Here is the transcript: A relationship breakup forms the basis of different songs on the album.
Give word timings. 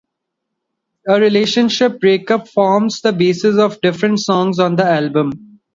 A 1.07 1.19
relationship 1.21 1.99
breakup 1.99 2.47
forms 2.47 3.01
the 3.01 3.13
basis 3.13 3.59
of 3.59 3.79
different 3.81 4.19
songs 4.19 4.57
on 4.57 4.75
the 4.75 4.83
album. 4.83 5.59